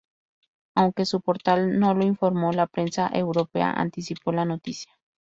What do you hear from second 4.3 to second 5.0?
la noticia.